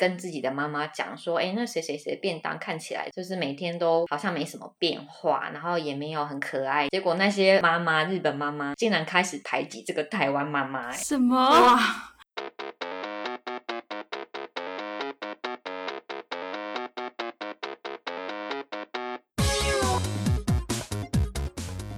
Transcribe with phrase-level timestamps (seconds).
[0.00, 6.88] 跟自己的妈妈讲说，哎，那谁谁谁便当看起来就是每天都好像没什么变化，然后也没有很可爱。
[6.88, 10.90] 结果那些妈妈，日本妈妈竟然开始排挤这个台湾妈妈。
[10.90, 11.36] 什么？
[11.36, 12.14] 哇！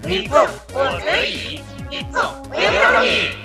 [0.05, 0.45] 你碰
[0.75, 3.42] 我可以，你碰我要你。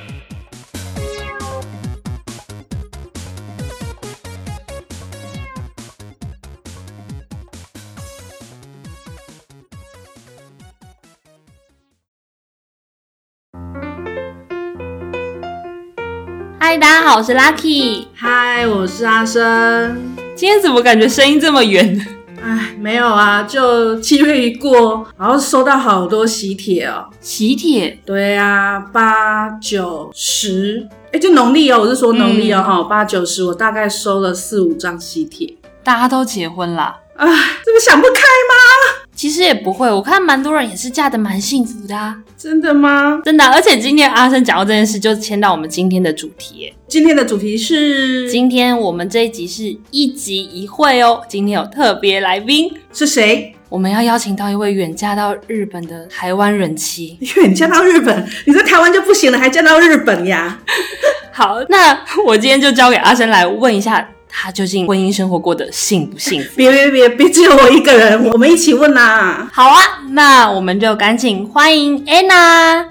[16.70, 18.07] 嗨，大家好，我是 Lucky。
[18.14, 20.14] 嗨，我是阿生。
[20.36, 22.06] 今天怎么感觉声音这么远？
[22.43, 27.06] 哎，没有啊，就七月一过，然后收到好多喜帖哦。
[27.21, 27.98] 喜帖？
[28.06, 35.56] 对啊，八九十，哎，就农历哦，我是说农历哦，哈，八九十，我大概收了四五张喜帖。
[35.86, 37.26] 大家都结婚了，哎，
[37.64, 38.97] 这个想不开吗？
[39.18, 42.16] 其实也不会，我看蛮多人也是嫁的蛮幸福的啊。
[42.38, 43.20] 真的吗？
[43.26, 46.72] 真的，而且今天阿生讲到这件事，就牵到我们今天的主题。
[46.88, 51.24] 今天的主题是，今天我们这一集是一集一会哦。
[51.28, 53.56] 今天有特别来宾是谁？
[53.70, 57.18] 我们要邀请到一位远嫁到日本的台湾人妻。
[57.38, 58.24] 远嫁到日本？
[58.46, 60.59] 你在台湾就不行了，还嫁到日本呀？
[61.34, 64.08] 好，那我今天就交给阿生来问一下。
[64.40, 66.52] 他究竟婚姻生活过得幸不幸福？
[66.56, 69.50] 别别别别，只有我一个人，我们一起问呐。
[69.52, 69.80] 好啊，
[70.12, 72.86] 那我们就赶紧欢迎 Anna。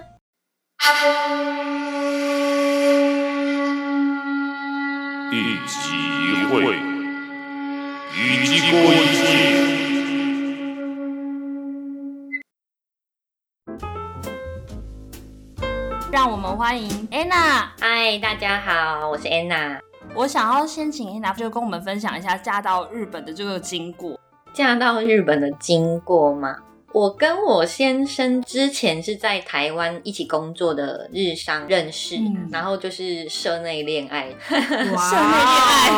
[5.30, 6.76] 一会，
[8.12, 9.22] 一起过一起。
[16.10, 17.66] 让我们欢迎 Anna。
[17.80, 19.85] 嗨，大家好，我是 Anna。
[20.16, 24.18] 我想要先请 Anna 就跟我们分享一下嫁到日本的这个经过。
[24.54, 26.56] 嫁到日本的经过吗？
[26.92, 32.16] 我跟我先生之前是在台湾一起工作的日商认识，
[32.50, 35.90] 然后就是社内恋爱，社内恋爱。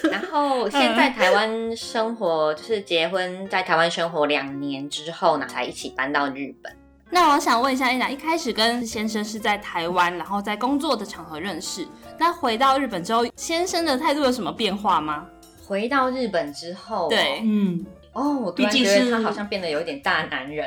[0.10, 6.72] 然后现在台湾生活，就是结婚在台湾生活两年之后呢，才一起搬到日本。
[7.10, 11.86] 那我想问一下 Anna，一开始跟先生是在台湾，然后在工作的场合认识。
[12.18, 15.26] 那回到日本之后，先生的态度有什么变化吗？
[15.66, 20.66] 回到日本之后，对，嗯，哦，我突然觉得他好像变得有点大男人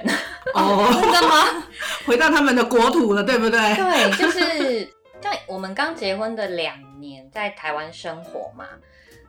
[0.54, 1.66] 哦， 真的吗？
[2.06, 3.60] 回到他们的国土了，对不对？
[3.76, 4.88] 对，就是
[5.20, 8.66] 在我们刚结婚的两年，在台湾生活嘛，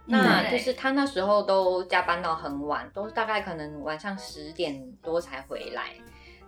[0.04, 5.84] 那就是他那时候都加班到很晚，都大概可能晚上十点多才回来。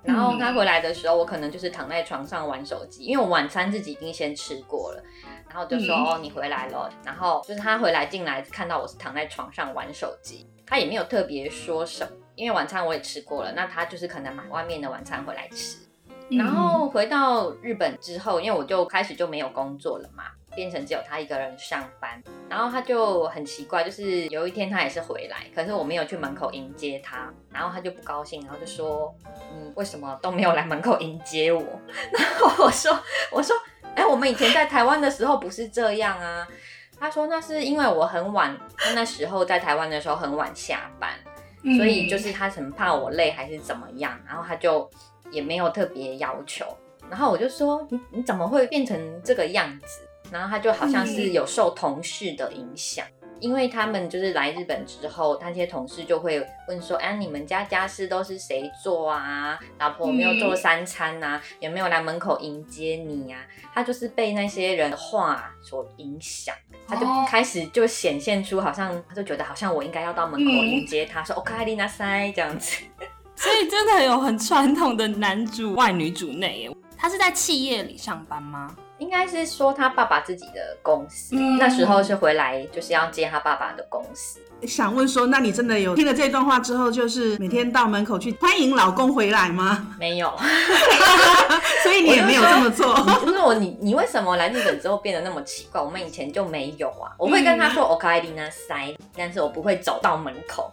[0.04, 5.02] 然后他回来的时候，我可能就是躺在床上玩手机，因为我晚餐自己已经先吃过了。
[5.48, 6.90] 然后就说哦，你回来了。
[7.04, 13.52] 然后就是他回来进来，看到我是躺在床上玩手机，他也没有特别说什么，因为晚餐我也吃过了。
[13.52, 15.78] 那他就是可能买外面的晚餐回来吃。
[16.30, 22.22] 然后回到日本之后，因为我就开始就没有工作了嘛，变成只有他一个人上班。
[22.48, 29.14] 然后他就很奇怪，就是有一天他也是回来，可是我没有去门口迎接他，然后他就不高兴，然后就说，
[29.52, 31.60] 嗯，为什么都没有来门口迎接我？
[32.12, 32.98] 然后我说，
[33.30, 33.54] 我说。
[33.96, 36.44] 哎，我们以前在台湾的时候不是这样啊。
[36.98, 38.58] 他说那是因为我很晚，
[38.92, 41.12] 那时候在台湾的时候很晚下班，
[41.76, 44.90] 所以就是他很怕我累还是怎么样，然后他就
[45.30, 46.66] 也没有特别要求。
[47.08, 50.00] 然后我就说你你怎么会变成这个样子？
[50.34, 53.06] 然后他就好像是有受同事的影响。
[53.40, 59.58] 因为他们就是来日本之后，那些同事就会问说：“哎，你们家家事都是谁做啊？
[59.78, 61.42] 老婆有没有做三餐啊？
[61.60, 63.40] 有没有来门口迎接你啊？”
[63.74, 66.54] 他就是被那些人的话所影响，
[66.88, 72.82] 他就开始就显现出好像他就觉得好像我应该要到门口迎接他，说 “OK，丽娜塞”这样子。
[73.36, 76.70] 所以真的有很传统的男主外女主内。
[76.96, 78.74] 他是在企业里上班吗？
[79.04, 84.40] 应该是说他爸爸自己的公司，那时候是回来就是要接他爸爸的公司。
[84.66, 89.86] 想问说，那你真的有听了这段话之后，就是每天到门口去欢迎老公回来吗？
[90.00, 90.34] 没有，
[91.84, 92.94] 所以你也没有这么做。
[93.20, 95.78] 不是我，你你为什么来日本之后变得那么奇怪？
[95.82, 97.12] 我们以前就没有啊。
[97.18, 100.72] 我会跟他说 “OK，丽娜塞”，但是我不会走到门口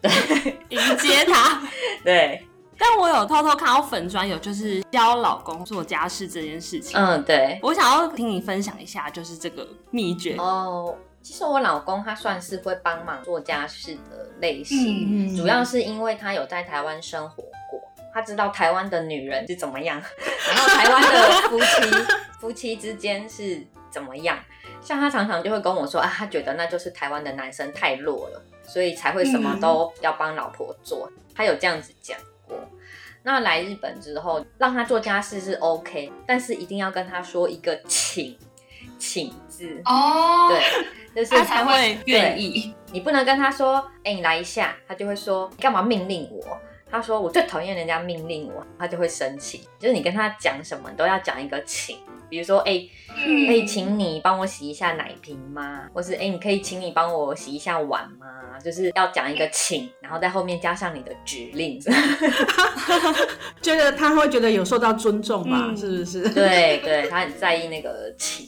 [0.70, 1.62] 迎接他。
[2.06, 2.48] 对。
[2.82, 7.00] 但我有偷偷看到粉砖有就是教老公做家事这件事情。
[7.00, 10.98] 嗯，对，我想要听你分享一下，就是这个秘诀哦。
[11.22, 17.80] 其实我老公他算是会帮忙做家事的类型，主要是因为他有在台湾生活过，
[18.12, 20.02] 他知道台湾的女人是怎么样，
[20.50, 22.06] 然后台湾的夫妻
[22.42, 24.40] 夫妻之间是怎么样。
[24.82, 31.08] 像他常常就会跟我说啊，他觉得那就是台湾的男生太弱了，所以才会什么都要帮老婆做。
[31.36, 32.18] 他有这样子讲
[32.52, 32.70] 过。
[33.24, 38.38] 那来日本之后，让他做家事是 OK，但是一定要跟他说一个请，
[38.98, 40.86] 请字哦，对，
[41.24, 42.74] 就是他才会愿意。
[42.92, 46.58] 你不能跟他说，哎，你来一下，他就会说你干嘛命令我？
[46.92, 49.68] 他说我最讨厌人家命令我，他就会生气。
[49.80, 51.98] 就是你跟他讲什么都要讲一个请，
[52.30, 52.86] 比如说哎，
[53.48, 55.84] 可以请你帮我洗一下奶瓶吗？
[55.94, 58.28] 或是哎，你可以请你帮我洗一下碗吗？
[58.64, 61.80] 就是要讲一个请，然后在后面加上你的指令，
[63.60, 65.74] 觉得他会觉得有受到尊重吧？
[65.76, 66.30] 是不是？
[66.30, 68.48] 对对，他很在意那个请。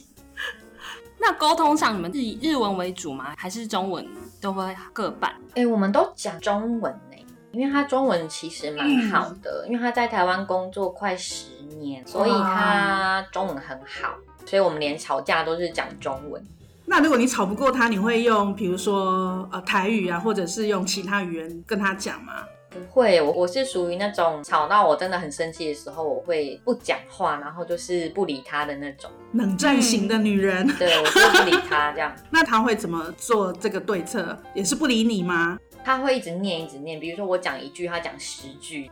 [1.18, 3.34] 那沟通上，你们是以日文为主吗？
[3.36, 4.06] 还是中文
[4.40, 5.34] 都会各半？
[5.54, 7.13] 哎，我们都讲中文呢，
[7.54, 11.46] 因为他中文其实蛮好的，因为他在台湾工作快十
[11.80, 14.14] 年，所以他中文很好，
[14.44, 16.44] 所以我们连吵架都是讲中文。
[16.86, 22.44] 那如果你吵不过他，你会用比如说呃台语啊，或者是用其他语言跟他讲吗？
[22.68, 30.66] 不会，我我是属于那种吵到我真的很生气的时候，我会不讲话，然后就是不理他的那种冷战型的女人。
[30.76, 32.12] 对，我就不理他这样。
[32.30, 34.36] 那他会怎么做这个对策？
[34.54, 35.56] 也是不理你吗？
[35.84, 36.98] 他会一直念，一直念。
[36.98, 38.90] 比如说我讲一句，他讲十句，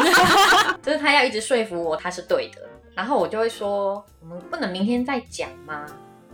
[0.82, 2.68] 就是他要一直说服我他是对的。
[2.94, 5.86] 然后我就会说，我们不能明天再讲吗？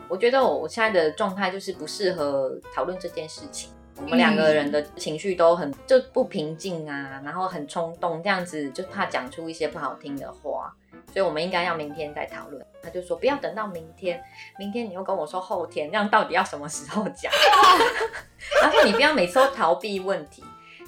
[0.09, 3.71] 我觉得我我现在的状态就是不适合讨论这件事情。
[3.99, 10.75] 我们两个人的情绪都很就不平静啊，然后很冲动，这样子就怕讲出一些不好听的话，
[11.13, 12.67] 所以我们应该要明天再讨论。
[12.87, 14.23] 他就说不要等到明天，
[14.57, 17.33] 明天你又跟我说后天，这样到底要什么时候讲？
[18.63, 20.45] 然后你不要每次都逃避问题，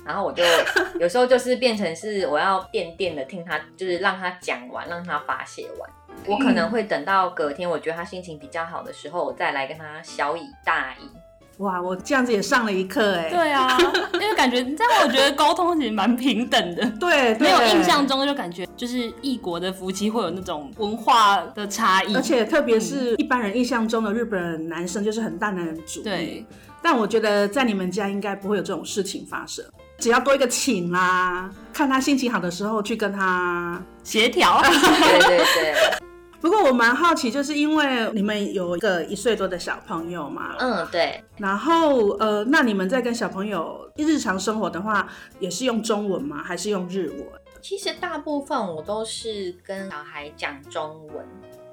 [0.06, 0.44] 然后我就
[1.00, 5.90] 有时候就是变成是我要垫垫的听他，就是让他讲完，让他发泄完。
[6.26, 11.10] 我可能会等到隔天，我觉得他心情比较好的时候，我再来跟他小以大义。
[11.58, 13.30] 哇，我这样子也上了一课哎。
[13.30, 13.76] 对啊，
[14.14, 16.84] 因为感觉这样，我觉得沟通其实蛮平等的。
[17.00, 26.04] 对，没有印象中就感觉就是异国的夫妻会有那种文化的差异，而且特别是一般人印象中的日本男生就是很大男人主义。
[26.04, 26.46] 对，
[26.80, 29.64] 但我觉得在你们家应该不会有这种事情发生，
[29.98, 34.62] 只要多一个请啦，看他心情好的时候去跟他协调。
[34.62, 36.07] 对 对对。
[36.40, 41.22] 不过我蛮好奇，就是因为你们有一个一岁多的小朋友嘛，嗯，对。
[41.38, 45.08] 然后呃，那你们在跟小朋友日常生活的话，
[45.40, 46.42] 也是用中文吗？
[46.42, 47.26] 还是用日文？
[47.60, 51.26] 其实大部分我都是跟小孩讲中文，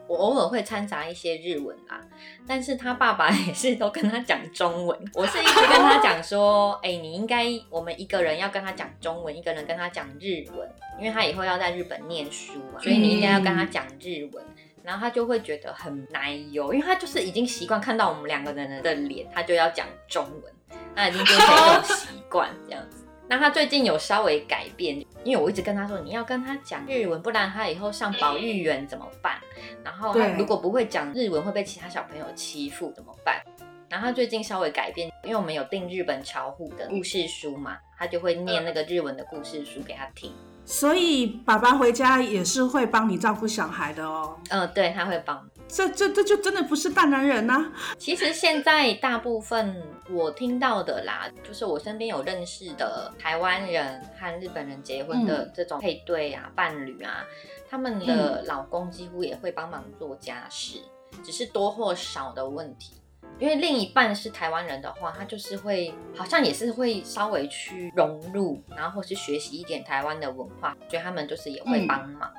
[0.08, 2.02] 我偶尔会掺杂一些日文啦。
[2.48, 10.68] 但是他爸爸也是都跟他讲中文， 我是一直跟他讲说，哎，你应该我们一个人要跟他讲中文，一个人跟他讲日文，
[11.00, 14.44] 因为他以后要在日本念书嘛，所以你应该要跟他讲日文。
[14.86, 20.54] 然后他就会觉得很难由，因为他就是已经习惯看到我们两个人的脸，他就要讲中文，
[20.96, 23.04] 他已经变成一种习惯这样子。
[23.28, 29.42] 那他最近有稍微改变，因为我一直跟他说你要跟他讲日文，不然他以后上保育员怎么办？
[29.84, 33.42] 然后他如果不会讲日文会被其他小朋友欺负怎么办？
[33.90, 40.32] 然后他最近稍微改变，因为我们有订日本侨户的故事书嘛，他就会念那个日文的故事书给他听。
[40.66, 44.36] 所以爸爸回家也是会帮你照顾小孩的哦。
[44.50, 45.48] 嗯，对，他会帮。
[45.68, 47.72] 这这这就真的不是大男人呐。
[47.98, 57.26] 其实现在大部分我听到的啦，就是我身边有认识的台湾人和日本人结婚的这种配对啊、伴侣啊，
[57.70, 60.80] 他们的老公几乎也会帮忙做家事，
[61.24, 62.94] 只是多或少的问题。
[63.38, 72.32] 因为另一半是台湾人的话，他就是会好像也是会稍微去融入，然后或是学习一点台湾的文化，所以他们就是也会帮忙。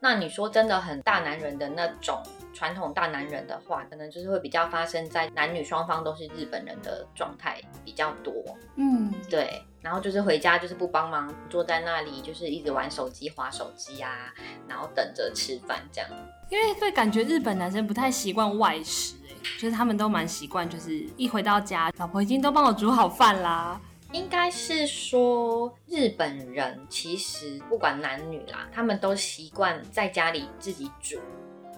[0.00, 8.32] 那你说真的很大男人的那种传统大男人的话，可能就是会比较发生在男女双方都是日本人的状态比较多。
[8.76, 9.62] 嗯，对。
[9.82, 14.10] 然后就是回家就是不帮忙，坐在那里就是一直玩手机、划手机啊，
[14.68, 16.10] 然后等着吃饭这样。
[16.50, 19.14] 因为会感觉日本男生不太习惯外食。
[19.58, 23.80] 就是他们都蛮习惯，就是一回到家，老婆已经都帮我煮好饭啦。
[24.12, 31.18] 应该是说日本人其实不管男女啦，他们都习惯在家里自己煮，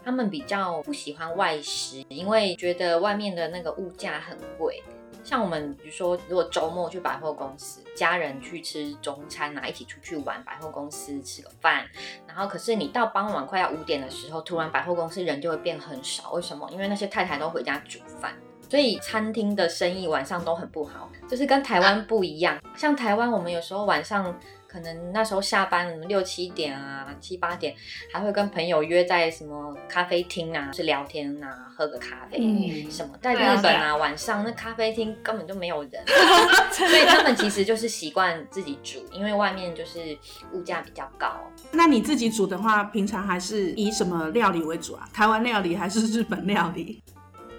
[0.03, 4.83] 他们比较不喜欢外食，因为觉得外面的那个物价很贵。
[5.25, 11.87] 像我们，比如说，如果周末去百货公司，家人去吃中餐啊，一起出去玩，百货公司吃个饭，
[12.27, 16.69] 然后可是你到傍晚快要五点的时候，突然百货公司人就会变很少，为什么？
[16.73, 18.35] 因为那些太太都回家煮饭，
[18.73, 22.59] 所以餐厅的生意晚上都很不好，就是跟台湾不一样。
[22.75, 24.35] 像台湾，我们有时候晚上。
[24.67, 27.75] 可能那时候下班六七点啊，七八点，
[28.11, 33.15] 还会跟朋友约在什么咖啡厅啊，是聊天啊，喝个咖啡、嗯什么。
[33.21, 36.03] 在日本啊，晚上那咖啡厅根本就没有人，
[36.73, 40.17] 所以他们其实就是习惯自己煮，因为外面就是
[40.55, 41.39] 物价比较高。
[41.73, 45.07] 那你自己煮的话，平常还是以什么料理为主啊？
[45.13, 47.03] 台湾料理还是日本料理？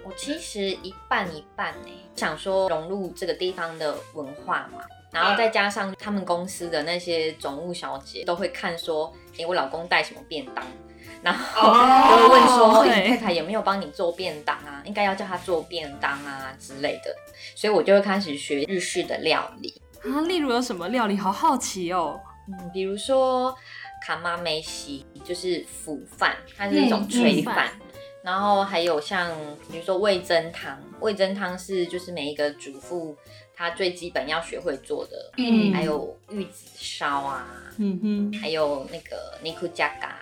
[0.04, 10.64] 我其实一半一半呢，想说融入这个地方的文化嘛，然后再加上他们公司的那些总务小姐都会看说，诶，我老公带什么便当，
[11.22, 14.82] 然后哦 就会问说，太太有没有帮你做便当啊？
[14.84, 17.14] 应该要叫他做便当啊之类的，
[17.54, 21.16] 所以我就会开始学日式的料理，啊，例如有什么料理？
[21.16, 22.20] 好好奇哦。
[22.46, 23.56] 嗯，比如说
[24.04, 27.70] 卡妈梅西，就是腐饭，它是一种嗯炊嗯饭。
[28.24, 29.30] 然后还有像
[29.70, 33.14] 比如说味噌汤，味噌汤是就是每一个主妇
[33.54, 40.16] 她最基本要学会做的，嗯还有玉子烧啊，嗯哼，还有那个尼库加嘎，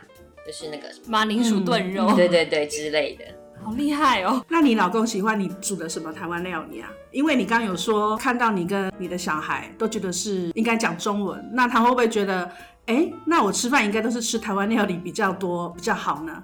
[0.45, 3.25] 就是那个马铃薯炖肉，对对对之类的。
[3.63, 4.45] 好厉害哦。
[4.49, 6.91] 那你老公喜欢你煮的什么台湾料理啊？
[7.13, 12.51] 因为你刚刚有说看到你跟你的小孩都觉得是应该讲中文，那他会不会觉得，
[12.87, 16.43] 哎，那我吃饭应该都是吃台湾料理比较多比较好呢？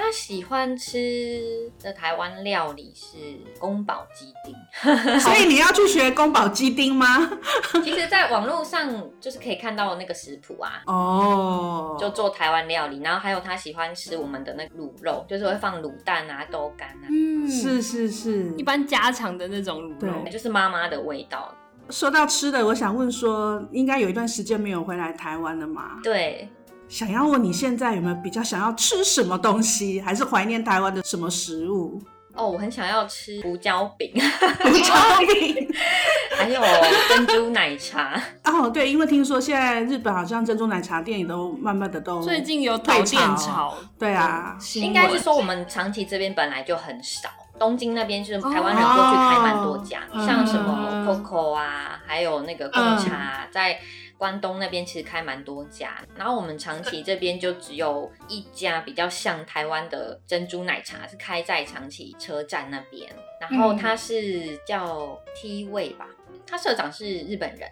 [0.00, 3.16] 他喜欢吃的台湾料理是
[3.58, 4.54] 宫保鸡丁，
[5.18, 7.28] 所以你要去学宫保鸡丁吗？
[7.82, 8.88] 其实，在网络上
[9.20, 18.62] 就是可以看到那个食谱啊，哦，就做台湾料理，然后还有他喜欢吃我们的那个卤肉，就是会放卤蛋啊、豆干啊，嗯，是是是一。
[18.68, 20.12] 般家常的那种卤肉。
[20.30, 21.52] 就是妈妈的味道。
[21.88, 25.98] 说到吃的，我想问说，应该有一段时间没有回来台湾了嘛？
[26.04, 26.46] 对，
[26.88, 32.02] 想要问你现在有没有比较想要吃什么东西，还是怀念台湾的什么食物？
[32.34, 34.12] 哦，我很想要吃胡椒饼，
[34.60, 34.94] 胡椒
[35.26, 35.68] 饼。
[36.38, 36.62] 还有
[37.08, 38.20] 珍珠奶茶。
[38.44, 47.28] 哦，对，因为听说现在日本好像珍珠奶茶店也都慢慢的都最近有导退电潮潮，对啊，应该是说我们长崎这边本来就很少，
[47.58, 53.76] 东京那边就是台湾人过去开蛮多家，哦像什么嗯 Coco 啊，还有那个贡茶，在
[54.18, 56.04] 关东那边其实开蛮多家。
[56.14, 63.10] 然后我们长崎这边就只有一家比较像台湾的珍珠奶茶，是开在长崎车站那边，
[63.40, 66.06] 然后它是叫 T 味吧，
[66.46, 67.66] 他社长是日本人。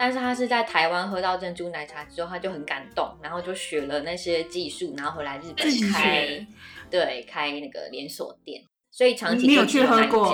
[0.00, 6.46] 但是他是在台湾喝到珍珠奶茶之后，他就很感动，然后就学了那些技术，然后回来日本开，
[6.88, 8.62] 对，开那个连锁店。
[8.92, 10.32] 所以长崎没有去喝过，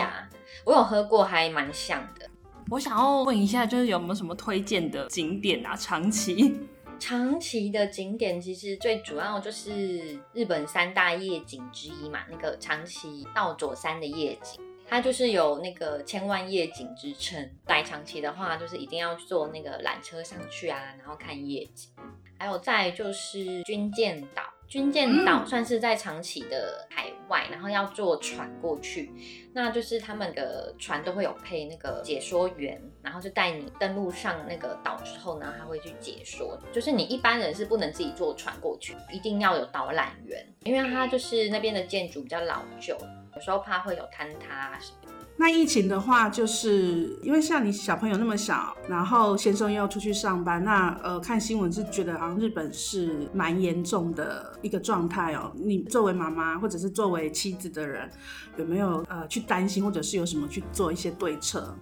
[0.66, 2.28] 我有喝过，还蛮像的。
[2.70, 5.76] 我想要问一下，就是有没有什么推荐的景点啊？
[5.76, 6.58] 长崎
[6.98, 17.50] 长崎的景点其实最主要就是日本三大夜景之一嘛，那个长崎道佐山的夜景，它就是有那个千万夜景之称。
[17.66, 21.90] 来长崎的话，就是一定要坐那个缆车上去啊，然后看夜景。
[22.38, 24.42] 还有再就是军舰岛，
[24.74, 29.08] 军舰岛算是在长崎的海外，然后要坐船过去。
[29.52, 36.58] 那就是他们的船都会有配那个解说员，然后就带你登陆上那个岛之后呢，他会去解说。
[36.72, 42.98] 就是你一般人是不能自己坐船过去，一定要有导览员，因为它就是那边的建筑比较老旧，
[43.36, 45.03] 有时候怕会有坍塌啊什么的。
[45.36, 55.52] 那疫情的话，就是因为像你小朋友那么小，然后先生又要出去上班，那呃看新闻是觉得好像日本是蛮严重的一个状态哦。
[55.56, 58.08] 你作为妈妈或者是作为妻子的人，
[58.56, 61.76] 有没有呃去担心，或者是有什么去做一些对策？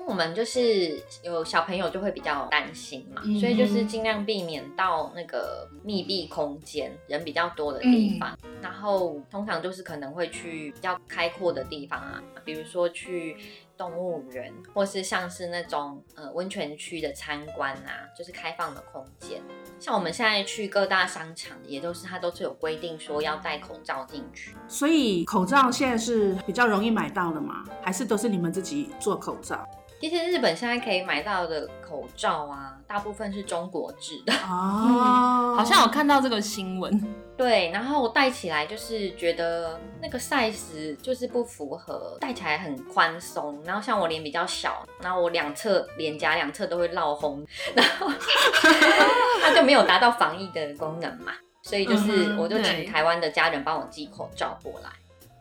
[0.00, 8.36] 因为我们就是有小朋友就会比较担心嘛，嗯所以就是尽量避免到那个密闭空间、人比较多的地方。
[8.62, 13.36] 然后通常就是可能会去比较开阔的地方啊，比如说去
[13.76, 19.42] 动物园，或是像是那种呃温泉区的参观啊，就是开放的空间。
[19.78, 24.56] 像我们现在去各大商场，也都是它都是有规定说要戴口罩进去。
[24.66, 27.64] 所以口罩现在是比较容易买到的吗？
[27.82, 29.66] 还是都是你们自己做口罩？
[30.00, 34.32] 其实日本现在可以买到的口罩啊，大部分是中国制的。
[34.48, 43.60] 哦，好像有看到这个新闻，对，然后我戴起来就是觉得那个 size 就是不符合，戴起来很宽松。
[43.62, 48.10] 然后像我脸比较小，然后我两侧脸颊两侧都会落红，然后
[49.44, 51.32] 它就没有达到防疫的功能嘛。
[51.62, 54.88] 所以就是我就请台湾的家人帮我寄口罩过来。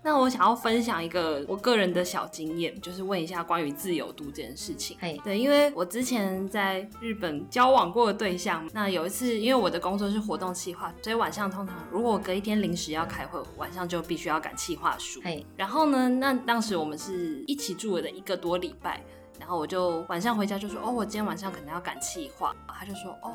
[0.01, 4.97] 那我想要分享一个我个人的小经验，就是问一下关于自由度这件事情。
[4.99, 15.19] 嘿，对，因为我之前在日本交往过的对象，那有一次，因为我的工作是活动企划，所以晚上通常如果我隔一天临时要开会，晚上就必须要赶企划书。
[15.23, 19.03] 嘿，然后呢，那当时我们是一起住了的一个多礼拜。
[19.39, 22.53] 然后我就晚上回家就说，哦，我今天晚上可能要赶气话。
[22.67, 23.33] 他就说，哦，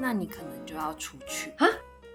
[0.00, 1.66] 那你可能就要出去啊，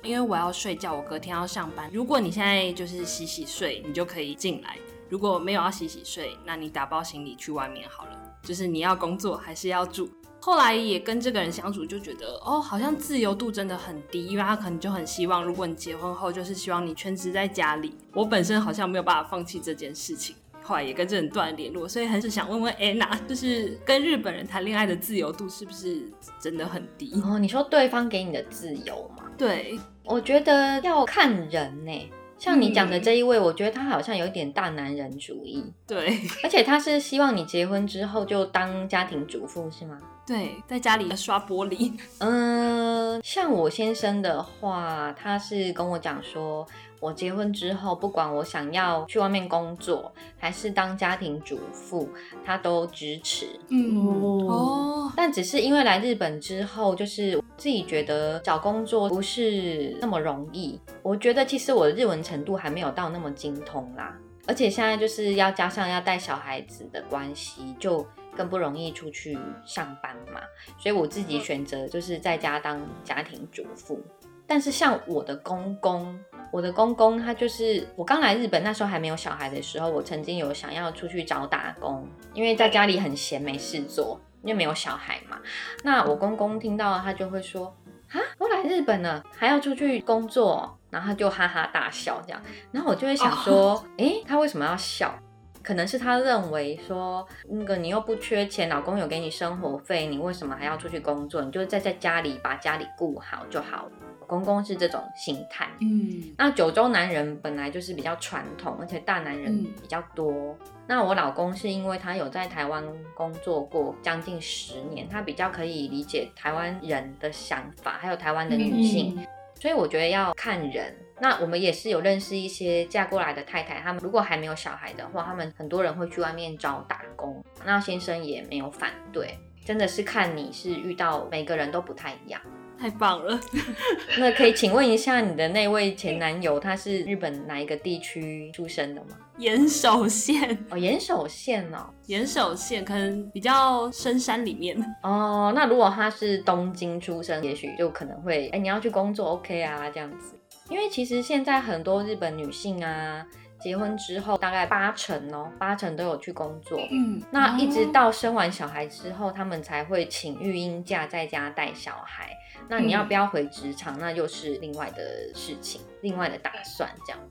[0.07, 1.89] 因为我要睡觉，我隔天要上班。
[1.91, 4.69] 如果你现在就是洗洗睡，你就可以进来；
[5.09, 8.11] 如果没有要洗洗睡，那你打包行李去外面好了。
[8.41, 10.09] 就是你要工作还是要住？
[10.39, 17.93] 后来也跟这个人相处，就觉得哦，好像自由度真的很低，因为他可能就很希望，如果你结婚后，就是希望你全职在家里。
[18.13, 20.37] 我本身好像没有办法放弃这件事情，
[20.81, 27.11] 也跟这人断联络，所以很是想问问安娜，就是跟日本人谈恋爱的自由度是不是真的很低？
[27.23, 29.23] 哦，你说对方给你的自由吗？
[29.37, 32.11] 对，我觉得要看人呢。
[32.39, 35.63] 像你讲的这一位，我觉得他好像有点大男人主义。
[35.87, 39.97] 对， 而且他是希望你结婚之后就当家庭主妇，是吗？
[40.23, 41.93] 对，在家里刷玻璃。
[42.19, 46.63] 嗯，像我先生的话，他是跟我讲说，
[46.99, 52.09] 我结婚之后，不管我想要去外面工作，还是当家庭主妇，
[52.43, 53.47] 他都支持。
[53.69, 60.79] 嗯哦，但只是因为来日本之后，就是自己觉得找工作不是那么容易。
[61.01, 68.05] 我觉得其实我的日文程度还没有到那么精通啦，而且现在就是要加上要带小孩子的关系，就。
[68.35, 69.35] 更不容易出去
[69.65, 70.39] 上班嘛，
[70.77, 73.99] 所以我自己选择就是在家当家庭主妇。
[74.45, 76.15] 但是像我的公公，
[76.51, 85.39] 我的公公他就是我刚来日本那时候还没有小孩的时候，我曾经有想要出去找打工，因为在家里很闲没事做，因为没有小孩嘛。
[85.83, 87.75] 那我公公听到他就会说：
[88.09, 92.41] 啊，我来日本了，还要出去工作，然后他就哈哈大笑这样。
[92.71, 95.13] 然后我就会想说：诶，他为什么要笑？
[95.61, 101.41] 可能是他认为说，那个你又不缺钱，老公有给你生活费，你为什么还要出去工作？
[101.41, 103.89] 你就在在家里把家里顾好就好。
[104.27, 105.67] 公公是这种心态。
[105.79, 110.55] 嗯，那九州男人本来就是比较传统，而且大男人比较多。
[110.85, 112.83] 那我老公是因为他有在台湾
[113.15, 119.25] 工作过将近十年，他比较可以理解台湾人的想法，还有台湾的女性。
[119.55, 120.95] 所以我觉得要看人。
[121.19, 127.43] 那我们也是有认识一些嫁过来的太太，他们如果还没有小孩的话，他们很多人会去外面找打工。
[127.65, 132.39] 那先生也没有反对，真的是看你是遇到每个人都不太一样。
[132.79, 133.39] 太棒了。
[134.19, 139.17] 那可以请问一下你的那位前男友，他是日本哪一个地区出生的吗？
[139.37, 145.51] 岩手县哦，岩手县哦，岩手县可能比较深山里面哦。
[145.55, 150.33] 那如果他是东京出生，也许就可能会哎，你要去工作，OK 啊，这样子。
[150.69, 153.25] 因为其实现在很多日本女性啊，
[153.59, 156.79] 结婚之后大概八成哦，八成都有去工作。
[156.91, 162.29] 嗯，那一直到生完小孩之后，他们才会请育婴假在家带小孩。
[162.69, 166.89] 那你要不要回职场，那又是另外的事情，另外的打算。
[167.05, 167.21] 这样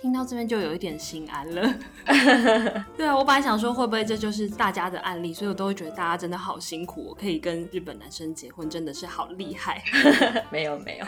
[0.00, 1.74] 听到这边就有一点心安了。
[2.94, 9.82] 对啊，我本来想说会不会这就是大家的案例，所以我都会觉得大家真的好辛苦，我可以跟日本男生结婚，真的是好厉害。
[10.50, 11.06] 没 有没有。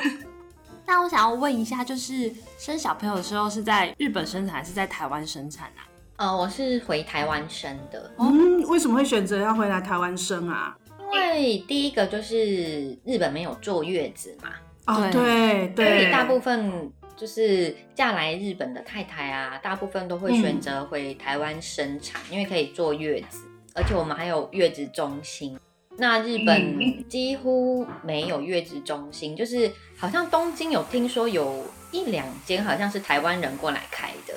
[0.86, 5.82] 那我想要问一下，就是生小朋友的时候是在日本生产还是在台湾生产啊？
[6.16, 8.10] 呃，我是回台湾生的。
[8.18, 10.76] 嗯，为什么会选择要回来台湾生啊？
[11.12, 14.50] 因为第一个就是日本没有坐月子嘛。
[14.86, 15.86] 哦，对对。
[15.86, 23.42] 所以大部分就是嫁来日本的太太啊，大部分都会选择回台湾生产，因为可以坐月子，
[23.74, 25.58] 而且我们还有月子中心。
[25.98, 34.34] 那日本几乎没有月子中心，就是好像东京有听说有一两间，好像是台湾人过来开的，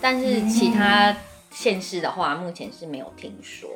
[0.00, 1.16] 但是其他
[1.50, 3.70] 县市的话，目前是没有听说。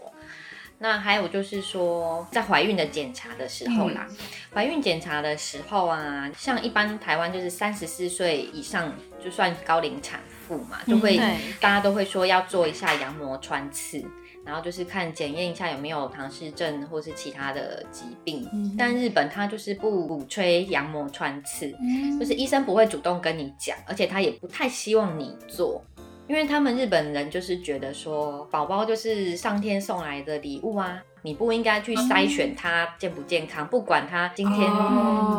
[0.82, 4.08] 那还有就是说，在怀孕的检查的时候啦，
[4.54, 8.90] 怀孕检查的时候啊，像一般台湾就是三十四岁以上
[9.22, 11.18] 就算高龄产妇嘛，就会
[11.60, 14.02] 大家都会说要做一下羊膜穿刺。
[14.50, 18.44] 然后就是看检验一下有没有唐氏症或是其他的疾病，
[18.76, 21.72] 但日本他就是不鼓吹羊膜穿刺，
[22.18, 25.80] 就是医生不会主动跟你讲，而且他也不太希望你做，
[26.26, 34.68] 因为他们日本人就是觉得说宝宝就是上天送来的礼物啊，你不应该去筛选他健不健康，不管他今天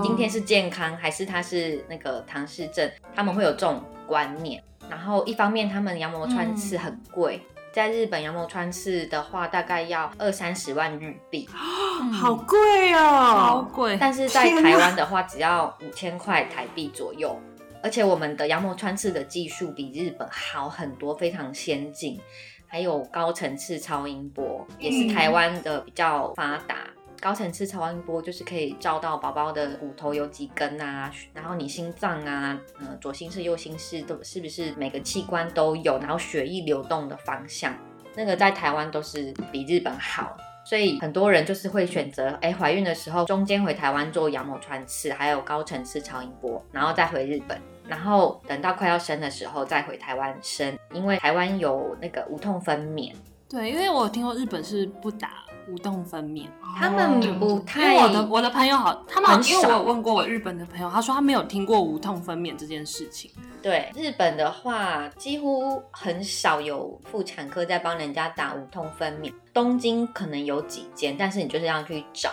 [0.01, 4.63] 今天是健康还是他是那个唐氏症，他们会有这种观念。
[4.89, 7.41] 然后一方面他们羊膜穿刺很贵。
[7.73, 11.47] 在日本羊毛穿刺的话，大概要二三十万日币，
[12.11, 13.97] 好贵哦，好贵。
[13.99, 17.39] 但是在台湾的话，只要五千块台币左右，
[17.81, 22.19] 而且我们的羊毛穿刺的技术比日本好很多，非常先进，
[22.67, 26.75] 还有高层次超音波，也是台湾的比较发达。
[27.21, 37.77] 高层次超音波就是可以照到宝宝的骨头有几根啊，然后你心脏啊，呃，左心室、右心室都是不是每个器官都有，然后血液流动的方向，
[38.15, 40.35] 那个在台湾都是比日本好。
[40.63, 53.13] 所以很多人就是会选择，哎，怀孕的时候中间回台湾做羊膜穿刺，还有高层次超音波，然后再回日本，然后等到快要生的时候再回台湾生，因为台湾有那个无痛分娩。
[53.49, 57.95] 对，因为我听过日本是不打无痛分娩，他们不太。
[57.95, 63.31] 我的我的朋友好，他们因为我有问过我日本的朋友，他说他没有听过无痛分娩这件事情。
[63.61, 72.31] 对，日本的话几乎很少有妇产科在帮人家打无痛分娩，东京可能有几间，但是你就是要去找。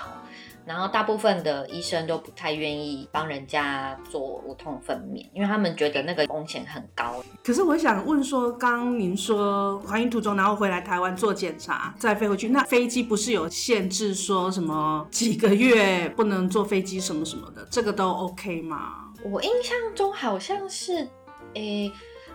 [0.69, 7.25] 然后大部分的医生都不太愿意帮人家做无痛分娩，因为他们觉得那个风险很高。
[7.43, 19.11] 可是我想问说，刚您说怀孕途中，然后回来台湾做检查，再飞回去，那飞机不是有限制，说什么几个月不能坐飞机什么什么的，这个都 OK 吗？
[19.25, 21.09] 我印象中好像是，
[21.55, 21.91] 诶。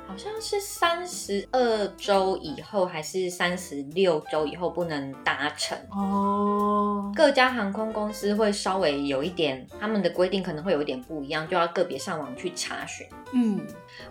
[0.08, 7.12] 好像是三十二周以后还是三十六周以后不能搭乘哦。
[7.16, 13.08] 各家航空公司会稍微有一点，他们的规定可能会有一点不一样，就要个别上网去查询。
[13.32, 13.60] 嗯，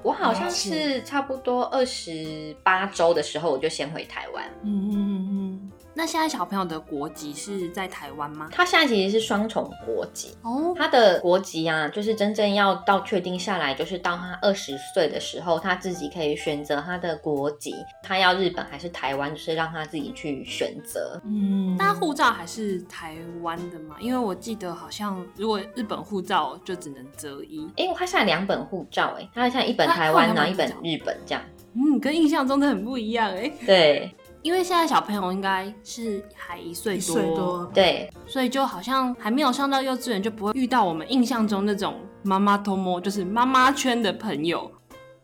[0.02, 4.44] 我好像是差不多二十八周的时候我就先回台湾。
[4.62, 5.72] 嗯嗯嗯嗯。
[5.94, 8.48] 那现在小朋友的国籍是在台湾吗？
[8.50, 10.74] 他现在其实是双重国籍哦。
[10.76, 21.20] 他的国籍啊，就是真正要到确定下来，就是到他二十岁的时候，他自己可以选择他的国籍，他要日本还是台湾，就是让他自己去选择。
[21.24, 23.96] 嗯，那护照还是台湾的吗？
[24.00, 27.68] 因为我记得好像如果日本护照就只能择一。
[27.76, 31.42] 哎，他现在两本护照，哎，他现在一本台湾，然后一本日本这样。
[31.74, 33.52] 嗯，跟印象中的很不一样，哎。
[33.66, 34.14] 对。
[34.42, 44.70] 因为现在小朋友应该是还一岁多，对，所以就好像还没有上到幼稚园，就不会遇到我们印象中那种妈妈偷摸，就是妈妈圈的朋友。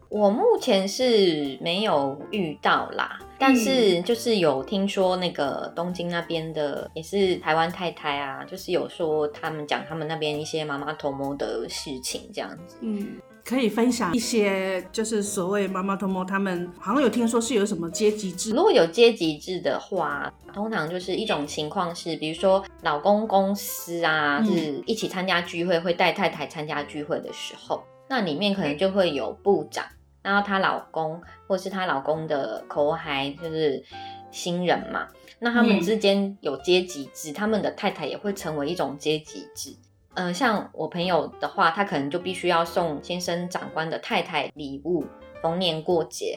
[0.09, 13.18] 我目前是没有遇到啦，但是就是有听说那个东京那边的也是台湾太太啊，就是有说他们讲他们那边一些妈妈偷摸的事情这样子，嗯。
[13.48, 18.50] 可以分享一些，就是所谓妈妈同谋，他们好像有听说是有什么阶级制。
[18.50, 29.82] 如果有阶级制的话，通常就是一种情况是，比如说老公公司啊，是一起参加聚会，会带太太参加聚会的时候，那里面可能就会有部长，
[30.20, 33.82] 然后她老公或是她老公的口孩，就是
[34.30, 35.08] 新人嘛，
[35.38, 39.74] 那他们之间有阶级制，他们的太太也会成为一种阶级制。
[40.18, 45.04] 嗯，像我朋友的话，他可能就必须要送先生长官的太太礼物，
[45.40, 46.37] 逢年过节。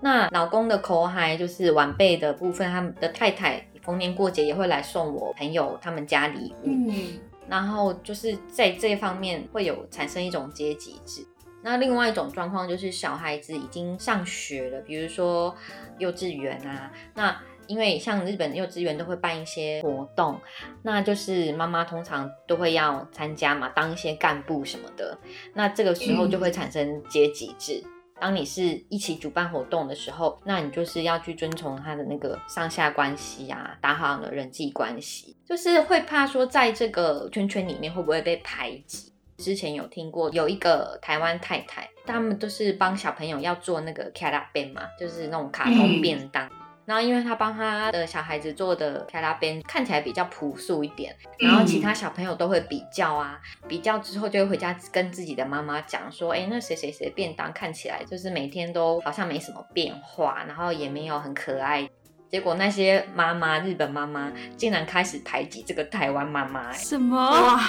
[0.00, 6.66] 那老公的口嗨就是晚辈的部分，他们的太太逢年过节也会来送我朋友他们家礼物。
[6.66, 11.26] 嗯，然后就是在这方面会有产生一种阶级制。
[11.62, 15.56] 那另外一种状况就是小孩子已经上学了，比如说
[15.96, 17.34] 幼稚园啊，那。
[17.66, 20.40] 因为像日本幼稚园都会办一些活动，
[20.82, 25.16] 那就是妈妈通常都会要参加嘛，当一些干部什么的。
[25.54, 27.82] 那这个时候就会产生阶级制。
[28.20, 39.12] 当你是一起主办活动的时候，那你就是要去遵从他的那个上下关系啊，打好的人际关系，就是会怕说在这个圈圈里面会不会被排挤。
[39.36, 46.48] 之前有听过有一个台湾太太，他们都是帮小朋友要做那个卡拉便嘛，就是那种卡通便当。
[46.86, 61.88] 然后，因为他帮他的小孩子做的卡拉边看起来比较朴素一点，然后其他小朋友都会比较啊，比较之后就会回家跟自己的妈妈讲说，哎，那谁谁谁便当看起来就是每天都好像没什么变化，然后也没有很可爱。
[62.30, 67.60] 结果那些妈妈，日本妈妈竟然开始排挤这个台湾妈妈，什么哇？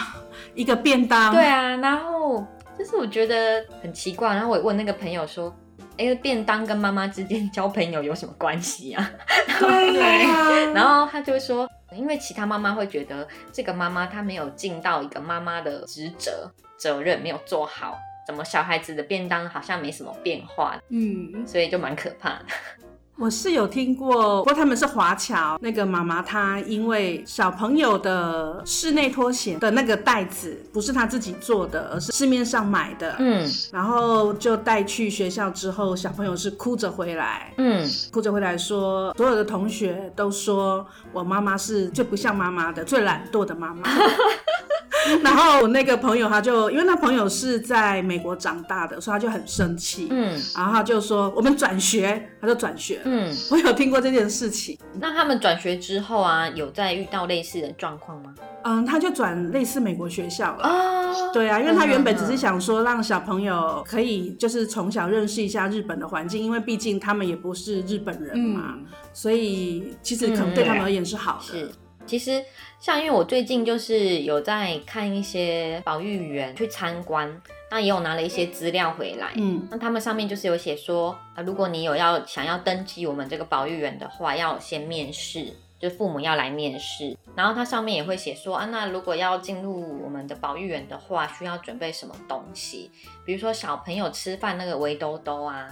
[0.56, 1.32] 一个便当？
[1.34, 2.46] 对啊，然后
[2.78, 5.56] 就是我觉得很奇怪，然后我问那个朋友说。
[5.98, 9.12] 哎，便当跟妈妈之间交朋友有什么关系啊？
[9.60, 20.78] 对然后他就说，因为其他妈妈会觉得这个妈妈她没有尽到一个妈妈的职责责任，没有做好，怎么小孩子的便当好像没什么变化？
[20.90, 22.46] 嗯，所以就蛮可怕的。
[23.18, 43.84] 我是有听过，不过他们是华侨那个妈妈，她因为小朋友的室内拖鞋的那个袋子不是她自己做的，而是市面上买的，嗯，然后就带去学校之后，小朋友是哭着回来，嗯，哭着回来说，所有的同学都说我妈妈是最不像妈妈的、最懒惰的妈妈。
[45.24, 50.08] 然后我那个朋友他就，因为那朋友是在美国长大的，所以他就很生气。
[50.12, 53.02] 嗯然后他就说我们转学，他就转学。
[53.06, 54.78] 嗯，我有听过这件事情。
[55.00, 58.34] 那他们转学之后啊，有在遇到类似的状况吗？
[58.64, 60.64] 嗯，他就转类似美国学校了。
[60.64, 71.60] 啊，对啊，因为他原本只是想说让小朋友可以就是从小认识一下日本的环境，因为毕竟他们也不是日本人嘛，嗯，所以其实可能对他们而言是好的。
[71.60, 71.70] 是，
[72.06, 72.44] 其实
[72.80, 77.42] 像因为我最近就是有在看一些保育员去参观，
[77.72, 79.34] 那也有拿了一些资料回来。
[79.36, 87.18] 嗯那他们上面就是有写说啊，如果你有要想要登记我们这个保育员的话，要先面试，就父母要来面试。
[87.36, 92.92] 然后它上面也会写说啊，那如果要进入我们的保育员的话，需要准备什么东西？
[93.26, 95.70] 比如说小朋友吃饭那个围兜兜啊，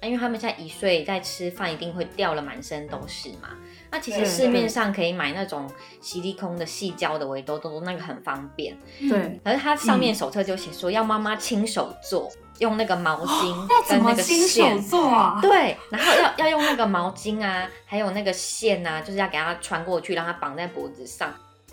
[0.00, 3.50] 那因为他们现在一岁在吃饭一定会掉了满身都是嘛。
[3.92, 8.74] 那其实市面上可以买那种吸力空的细胶的围兜兜，那个很方便。
[8.98, 14.80] 对，可是它上面手册就写说要妈妈亲手做，用那个毛巾跟那个么亲手线。
[14.80, 15.38] 做啊？
[15.42, 21.30] 对，然后要要用那个毛巾啊，还有那个线啊，就是要给它穿过去，让它绑在脖子上。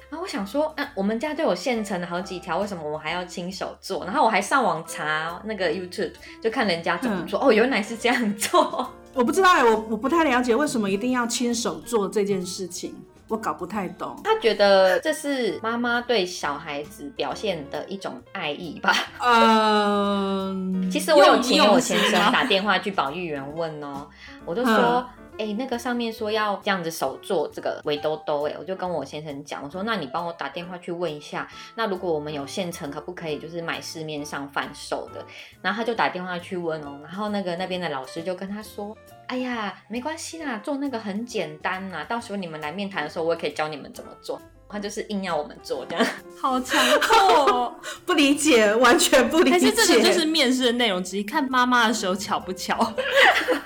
[0.10, 4.04] 然后我想说，啊，我们家都有现成的好几条，为什么我还要亲手做？
[4.06, 7.40] 然后我还上网查那个 YouTube，就看人家怎么做。
[7.40, 8.92] 哦，原来是这样做。
[9.14, 12.96] 我不知道哎，我我不太了解为什么一定要亲手做这件事情，
[13.30, 14.20] 我搞不太懂。
[14.24, 18.94] 他觉得这是妈妈对小孩子表现的一种爱意吧。
[19.24, 24.08] 嗯，其实我有用请我先生打电话去保育员问哦，
[24.46, 35.24] 我就嗯说，哎、那个上面说要这样子手做这个围兜兜，哎，我就跟我先生讲，我说，那你帮我打电话去问一下，那如果我们有现成，可不可以就是买市面上贩售的？
[35.62, 38.98] 然后他就打电话去问哦，然后那个那边的老师就跟他说。
[39.30, 44.42] 哎呀，没关系啦，做那个很简单啦，到时候你们来面谈的时候，我也可以教你们怎么做。
[44.68, 46.06] 他就是硬要我们做这样。
[46.42, 47.18] 好强迫
[47.52, 47.76] 哦！
[48.08, 49.52] 不理解，完全不理解。
[49.52, 52.76] 但是这个就是面试的内容之一，看妈妈的时候巧不巧。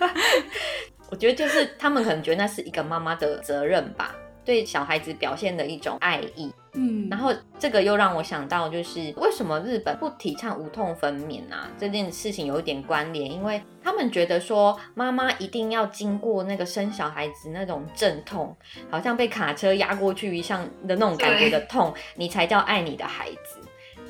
[1.10, 4.14] 我觉得就是他们可能觉得那是一个妈妈的责任吧，
[4.46, 6.52] 对小孩子表现的一种爱意。
[6.76, 11.70] 嗯，然后这个又让我想到，就是为什么日本不提倡无痛分娩啊？
[11.78, 18.56] 这件事情有一点关联，因为他们觉得说妈妈一定要经过那个生小孩子那种阵痛，
[18.90, 23.60] 好像被卡车压过去一样的那种感觉的痛，你才叫爱你的孩子。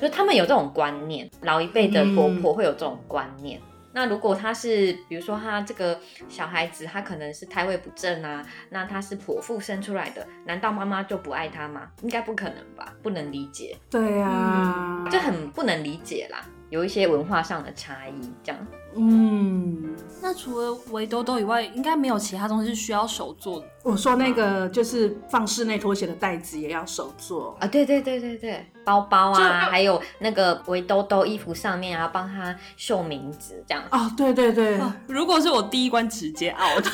[0.00, 3.60] 就他们有这种观念，老一辈的婆婆会有这种观念。
[3.94, 11.88] 那如果他是，比如说他这个小孩子，他可能是胎位不正啊，那他是剖腹生出来的，难道妈妈就不爱他吗？
[12.02, 18.66] 应该不可能吧，不能理解，对啊，就很不能理解啦，有一些文化上的差异，这样。
[18.96, 23.66] 嗯，那除了围兜兜以外，应该没有其他东西是需要手做的。
[23.84, 27.56] 我说那个就是放室内拖鞋的袋子也要手做。
[27.60, 33.84] 啊，对对对对对，包包啊，还有那个围兜兜衣服上面啊，帮他绣名字这样。
[33.92, 36.84] 哦，对对对，哦如果是我第一关直接 out，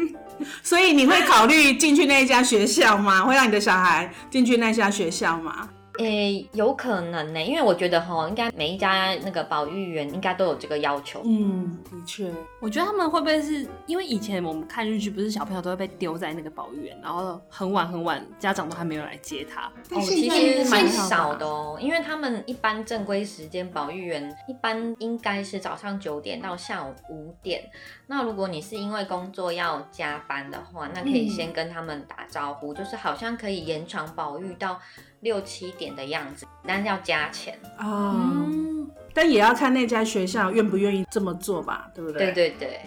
[0.64, 3.22] 所以你会考虑进去那一家学校吗？
[3.26, 5.68] 会让你的小孩进去那家学校吗？
[5.98, 11.20] 诶，有可能呢，因为我觉得哈，应该每一家那个保育员应该都有这个要求。
[11.24, 19.70] 嗯，的确，我觉得他们会不会是因为以前我们看日剧，不是小朋友都会被丢在那个保育园，然后很晚很晚，家长都还没有来接他。
[19.90, 21.76] 哦，其实蛮少的哦。
[21.76, 27.68] 哦，因为他们一般正规时间保育员一般应该是早上九点到下午五点。
[28.06, 34.80] 那如果你是因为工作要加班的话，那可以先跟他们打招呼，就是好像可以延长保育到
[35.20, 37.58] 六七点的样子，但是要加钱。
[37.76, 42.32] 啊，嗯，但也要看那家学校愿不愿意这么做吧，对不对？
[42.32, 42.80] 对对对。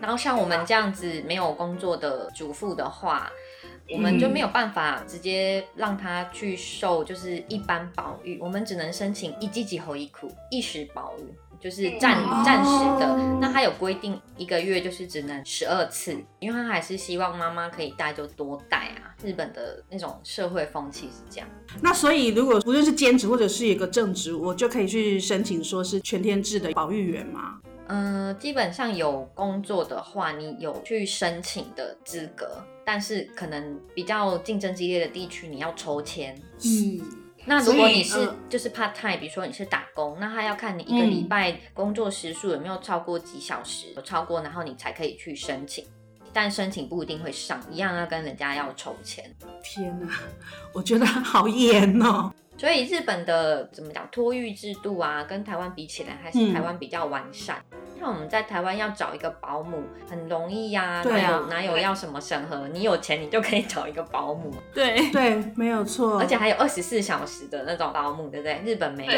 [0.00, 3.30] 然后像我们这样子没有工作的主妇的话，
[3.90, 13.38] 我们就没有办法直接让他去受就是一般保育，我们只能申请一级几后一苦一时保育，就是暂哦暂时的。
[13.40, 19.14] 那他有规定一个月就是只能十二次，因为他还是希望妈妈可以带就多带啊。
[19.22, 21.48] 日本的那种社会风气是这样。
[21.80, 27.60] 那所以如果不论是兼职或者是一个正职，我就可以去申请说是全天制的保育员吗？
[27.86, 36.34] 嗯，基本上有工作的话，你有去申请的资格，但是可能比较竞争激烈的地区，你要抽签。
[36.64, 37.00] 嗯，
[37.46, 45.84] 那如果你是呃就是 part time，比如说你是打工，那他要看你一个礼拜工作时数有没有超过几小时，有超过，然后你才可以去申请。
[46.32, 49.24] 但申请不一定会上，一样要跟人家要筹钱。
[49.62, 50.08] 天哪，
[50.72, 52.32] 我觉得好 严哦。
[52.56, 57.62] 所以日本的怎么讲托育制度啊，跟台湾比起来，还是嗯台湾比较完善。
[57.98, 62.68] 像我们在台湾要找一个保姆很容易呀、对啊哪有哪有要什么审核？
[62.68, 66.18] 你有钱你就可以找一个保姆，对 对，没有错。
[66.18, 68.60] 而且还有二十四小时的那种保姆，对不对？
[68.64, 69.12] 日本没有，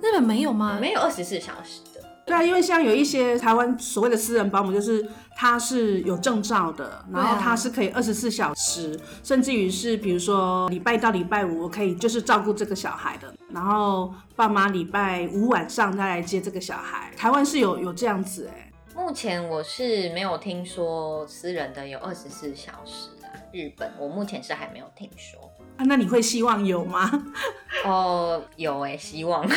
[0.00, 0.78] 日本没有吗？
[0.80, 1.91] 没有二十四小时的。
[2.24, 5.04] 对啊，因为像有一些台湾所谓的私人保姆，就是
[5.34, 17.10] 他是有证照的，然后他是可以二十四小时，甚至于是比如说礼拜一到礼拜五，我可以就是照顾这个小孩的，然后爸妈礼拜五晚上再来接这个小孩。
[17.16, 25.41] 台湾是有有这样子哎、目前我是没有听说私人的有二十四小时啊，日本我目前是还没有听说。
[25.82, 27.10] 啊，那你会希望有吗？
[27.84, 29.44] 哦，有哎、希望。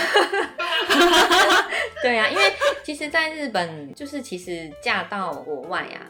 [2.01, 2.43] 对啊，因为
[2.83, 6.01] 其实，在日本，就是其实嫁到国外啊，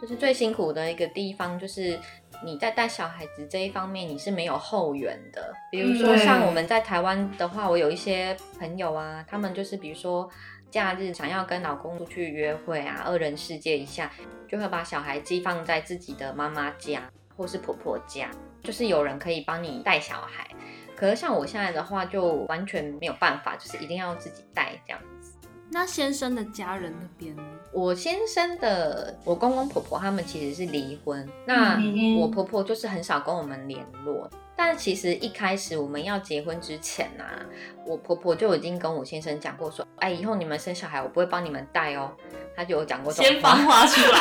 [0.00, 1.98] 就是最辛苦的一个地方，就是
[2.42, 5.52] 你在带小孩子这一方面，你是没有后援的。
[5.70, 10.28] 比如说，嗯像我们在台湾的话，我有一些朋友啊，他们就是比如说。
[10.70, 14.12] 假日想要跟老公出去约会啊，二人世界一下，
[14.46, 17.00] 就会把小孩寄放在自己的妈妈家
[17.34, 18.30] 或是婆婆家，
[18.62, 20.46] 就是有人可以帮你带小孩。
[20.96, 25.32] 可是像我现在的话，就完全没有办法，就是一定要自己带这样子。
[25.70, 27.42] 那先生的家人那边呢？
[27.72, 34.28] 我先生的我公公婆婆他们其实是离婚，那嗯我婆婆就是很少跟我们联络。
[34.58, 37.46] 但其实一开始我们要结婚之前啊，
[37.86, 42.10] 我婆婆就已经跟我先生讲过说，哎，以后你们生小孩我不会帮你们带哦。
[42.56, 44.18] 她就有讲过这种先放话， 出来，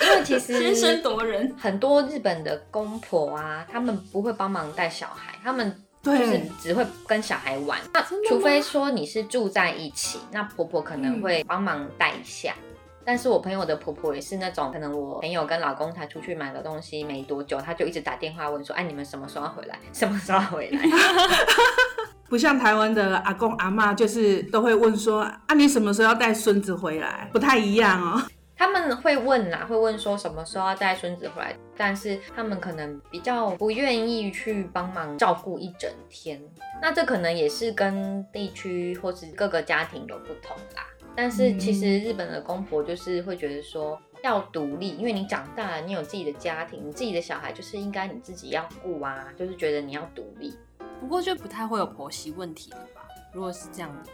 [0.00, 1.52] 因为其实先声夺人。
[1.58, 7.80] 很多日本的公婆啊，他们不会帮忙带小孩，他们就是，只会跟小孩玩。
[7.92, 12.54] 那除非说你是住在一起，那婆婆可能会帮忙带一下。
[13.04, 19.78] 但是我朋友的婆婆也是那种，可能我朋友跟老公才出去买了东西没多久，她就一直打电话问说：“哎，你们什么时候回来？
[19.92, 20.80] 什么时候回来
[22.28, 27.28] 不像台湾的阿公阿妈，就是都会问说啊，你什么时候要带孙子回来？
[27.32, 28.22] 不太一样哦。
[28.54, 36.40] ”他们会问啦，会问说什么时候要带孙子回来，但是他们可能比较不愿意去帮忙照顾一整天。
[36.80, 40.84] 那这可能也是跟地区或是各个家庭有不同啦。
[41.14, 50.54] 但是其实日本的公婆就是会觉得说要独立，因为你长大了，你有自己的家庭，你自己的小孩就是应该你自己要顾啊，就是觉得你要独立。
[51.00, 53.02] 不过就不太会有婆媳问题了吧？
[53.32, 54.10] 如果是这样的话，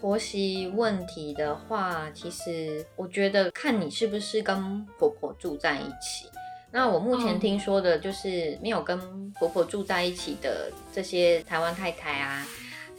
[0.00, 6.28] 婆媳问题的话，其实我觉得看你是不是跟婆婆住在一起。
[6.70, 12.46] 那我目前嗯听说的就是没有跟婆婆住在一起的这些台湾太太啊，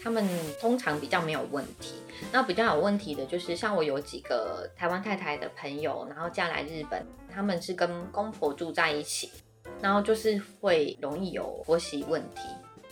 [0.03, 0.27] 他们
[0.59, 1.95] 通常比较没有问题。
[2.31, 9.29] 那比较有问题的就是像我有几个台湾太太的朋友，然后嫁来日本，他们是跟公婆住在一起，
[9.81, 12.41] 然后就是会容易有婆媳问题。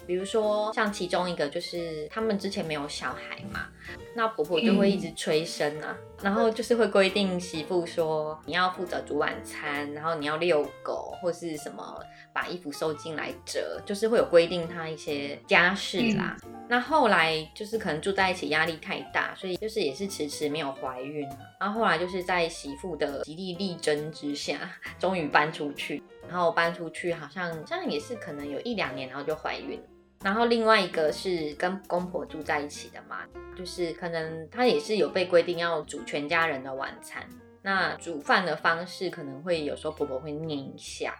[0.07, 3.67] 比如说，像其中一个就是他们之前没有小孩嘛，
[4.15, 12.01] 那婆婆就会一直催生啊，然后就是会规定媳妇说你要负责煮晚餐，然后你要遛狗或是什么
[12.33, 16.35] 把衣服收进来折，就是会有规定她一些家事啦。
[16.67, 21.37] 那后来就是可能住在一起压力太大，所以就是也是迟迟没有怀孕啊。
[21.59, 26.01] 然后后来就是在媳妇的极力力争之下，终于搬出去。
[26.27, 29.85] 然后搬出去好像好像也是可能有一两年，然后就怀孕了。
[30.23, 33.19] 然后另外一个是跟公婆住在一起的嘛，
[33.57, 37.27] 就是可能他也是有被规定要煮全家人的晚餐。
[37.61, 41.13] 那煮饭的方式可能会有时候婆婆会念一下，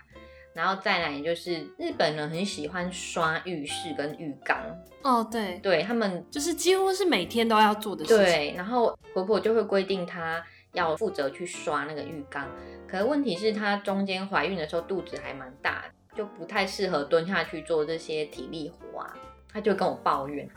[0.54, 4.58] 然后再来就是日本人很喜欢刷浴室跟浴缸，
[5.04, 8.26] 哦，对，对他们就是几乎是每天都要做的事情。
[8.26, 12.50] 对，然后婆婆就会规定她要负责去刷那个浴缸。
[12.88, 19.16] 可是问题是她中间怀孕的时候肚子还蛮大的，就不太适合蹲下去做这些体力活啊。
[19.52, 20.48] 她就跟我抱怨，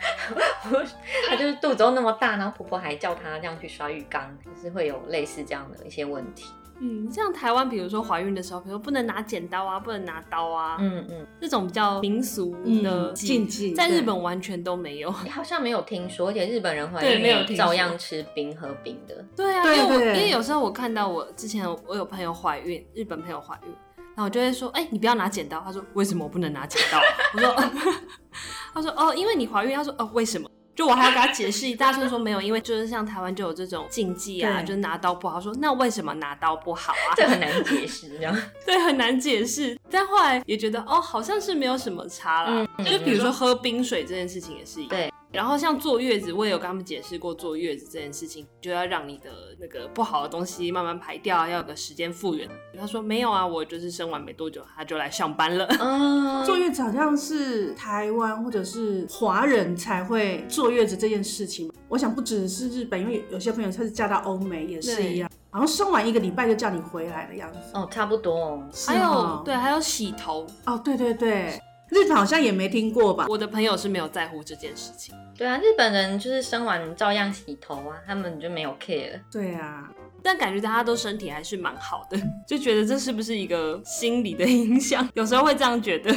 [1.29, 6.47] 她就是肚子都那么大，然后婆婆还叫她这样去刷浴缸，就是会有类似这样的一些问题。
[6.81, 12.51] 嗯，像台湾，比如说怀孕的时候，比如说不能拿剪刀啊，不能拿刀啊，嗯嗯，这种比较民俗
[12.83, 15.15] 的嗯禁忌在日本完全都没有。
[15.23, 19.25] 你好像没有听说，而且日本人怀孕对没有照样吃冰喝冰的。
[19.37, 23.73] 对啊，因为我因为有时候我看到我之前我有朋友怀孕，日本朋友怀孕，
[24.15, 25.61] 然后我就会说，哎、你不要拿剪刀。
[25.61, 27.01] 他说为什么我不能拿剪刀？
[27.35, 27.71] 我说，
[28.75, 29.75] 他说哦，因为你怀孕。
[29.75, 30.49] 他说哦，为什么？
[30.75, 35.39] 就我还要给他解释一大串，说没有，因为就是像台湾就有这种禁忌啊，就是拿刀不好。
[35.41, 37.13] 说那为什么拿刀不好啊？
[37.17, 38.35] 这很难解释，这样。
[38.65, 39.79] 对，很难解释。
[39.91, 42.67] 但后来也觉得哦，好像是没有什么差啦。
[42.79, 44.89] 嗯就比如说喝冰水这件事情也是一样。
[44.91, 52.47] 对然后像坐月子，我也有跟他们解释过坐月子这件事情，就要让你的那个不好的东西慢慢排掉，要有个时间复原。
[52.79, 55.67] 他说没有啊，我就是生完没多久他就来上班了。
[55.81, 61.73] 嗯，坐月子好像是台湾或者是华人才会坐月子这件事情。
[61.89, 67.59] 我想不只是日本，因为有些朋友他是嫁到欧美也是一样，好像生完一个礼拜就叫你回来的样子。
[67.73, 68.63] 哦，差不多哦。
[68.87, 71.59] 还有哦对，还有洗头，哦，对对对，
[71.93, 73.27] 日本好像也没听过吧？
[73.29, 75.15] 我的朋友是没有在乎这件事情。
[75.37, 79.21] 对啊，日本人就是生完照样洗头啊，他们就没有 care。
[79.31, 79.91] 对啊，
[80.23, 82.17] 但感觉大家都身体还是蛮好的，
[82.49, 85.07] 就觉得这是不是一个心理的影响？
[85.13, 86.11] 有时候会这样觉得。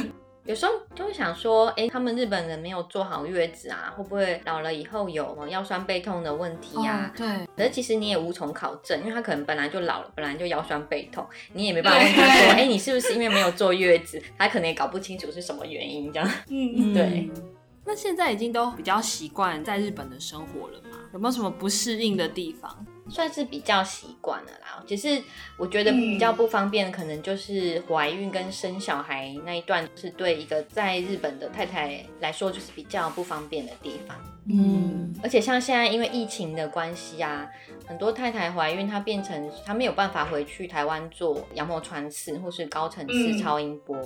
[0.46, 7.26] 有时候就会想说，哎、他们日本人没有做好月子啊，会不会老了以后有腰酸背痛的问题呀、对，
[7.56, 14.22] 可是其实你也无从考证，因为他可能本来就老了，本来就腰酸背痛，你也没办法问他说，哎、你是不是因为没有坐月子？
[14.38, 16.30] 他可能也搞不清楚是什么原因，这样。
[16.48, 17.52] 嗯，对嗯
[17.88, 20.98] 那现在已经都比较习惯在日本的生活了吗？
[21.12, 22.86] 有没有什么不适应的地方？
[23.08, 25.22] 算是比较习惯了啦，只是
[25.56, 34.16] 我觉得比较不方便，可能就是怀孕跟生小孩那一段，是对一个在日本的太太来说，就是比较不方便的地方。
[34.48, 37.48] 嗯，而且像现在因为疫情的关系啊，
[37.86, 43.38] 很多太太怀孕，她变成她没有办法回去台湾做羊膜穿刺或是高层次嗯。
[43.38, 43.96] 超音波，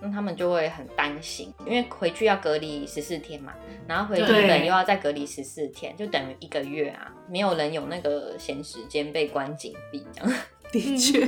[0.00, 3.52] 那他们就会很担心，因为回去要隔离十四天嘛，
[3.86, 4.48] 然后回日对。
[4.48, 10.32] 本又要再隔离十四天，就等于一个月啊，没有人有那个闲时间被关紧闭这样。
[10.72, 11.20] 的确，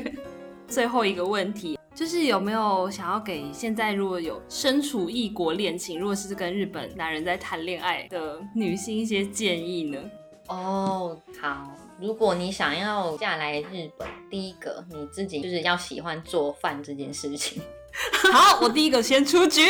[0.69, 9.99] 最后一个问题就是有没有想要给现在如果有身处异国恋情，如果是跟日本男人在谈恋爱的女性一些建议呢？
[10.49, 11.73] 哦，好。
[11.99, 17.63] 如果你想要嫁来日本，第一个你自己就是要喜欢做饭这件事情。
[18.31, 19.63] 好，我第一个先出局。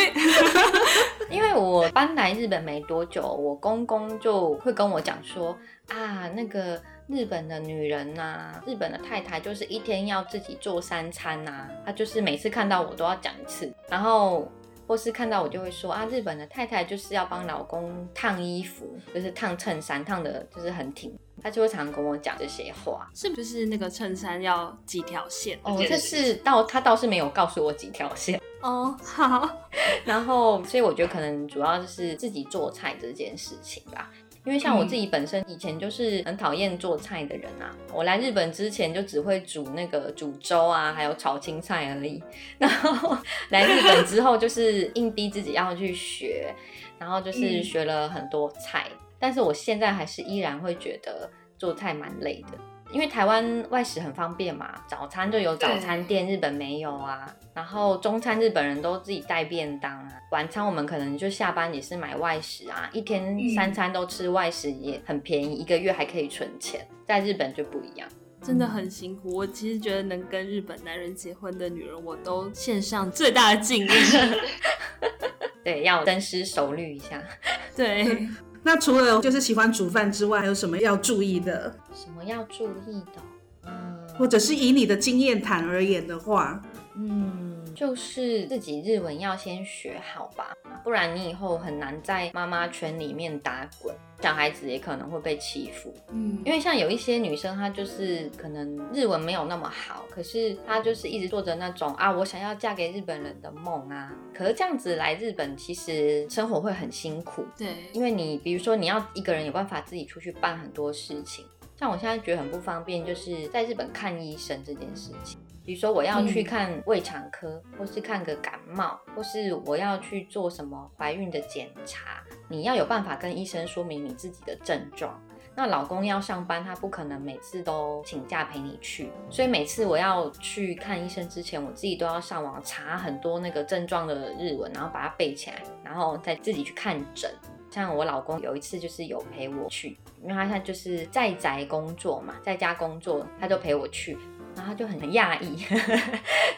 [1.29, 5.57] 因为我搬来日本没多久，我公公就会跟我讲说
[5.89, 14.49] 啊，那个日本的女人呐、日本的太太就是一天要自己做三餐呐、她就是每次看到我都要讲一次，然后
[14.87, 21.13] 或是看到我就会说啊，日本的太太就是要帮老公烫衣服，就是烫衬衫，烫的就是很挺，
[21.43, 23.09] 她就会常常跟我讲这些话。
[23.13, 25.59] 是不是那个衬衫要几条线？
[25.63, 28.39] 哦，这是倒他倒是没有告诉我几条线。
[28.61, 29.49] 哦，好，
[30.05, 34.09] 然后，所以我觉得可能主要就是自己做菜这件事情吧。
[34.45, 42.23] 因为像我自己本身以前就是很讨厌做菜的人啊，我来日本之前就只会煮那个煮粥啊，还有炒青菜而已。
[42.57, 43.17] 然后
[43.49, 46.55] 来日本之后，就是硬逼自己要去学，
[46.97, 48.87] 然后就是学了很多菜。
[49.19, 52.57] 但是我现在还是依然会觉得做菜蛮累的。
[52.91, 57.33] 因为台湾外食很方便嘛，早餐就有早餐店，日本没有啊。
[57.53, 66.87] 然后中餐日本人都自己带便当啊，晚餐我们可能就下班也是买外食啊，一天三餐都吃外食也很便宜，一个月还可以存钱。
[67.05, 68.07] 在日本就不一样。
[68.41, 69.35] 真的很辛苦。
[69.35, 73.89] 我其实觉得能跟日本男人结婚的女人，我都献上最大的敬意。
[75.65, 77.21] 对，要深思熟虑一下，
[77.75, 78.27] 对，
[78.67, 81.73] 那除了就是喜欢煮饭之外，还有什么要注意的？
[81.95, 83.21] 什么要注意的？
[83.65, 83.71] 嗯
[84.17, 86.61] 或者是以你的经验谈而言的话，
[86.97, 90.51] 嗯，就是自己日文要先学好吧，
[90.83, 95.93] 不然你以后很难在妈妈圈里面打滚，小孩子也可能会被欺负。
[96.09, 104.11] 嗯因为像有一些女生，她就是可能日文没有那么好，可是她就是一直做着那种啊，我想要嫁给日本人的梦啊。
[104.33, 111.45] 可是这样子来日本，其实生活会很辛苦，对，因为你比如说你要一个人有办法自己出去办很多事情，
[111.79, 115.39] 像我现在觉得很不方便，就是在日本看医生这件事情。
[115.67, 125.21] 比如说我要去看胃肠科，或是看个感冒，或是我要去做什么怀孕的检查，你要有办法跟医生说明你自己的症状。
[125.53, 137.29] 那老公要上班，他不可能每次都请假陪你去，所以每次我要去看医生之前，我自己都要上网查很多那个症状的日文，然后把它背起来，然后再自己去看诊。
[137.69, 144.17] 像我老公有一次就是有陪我去，因为他现在就是在宅工作嘛，在家工作，他就陪我去。
[144.57, 145.63] 然后他就很 很讶异，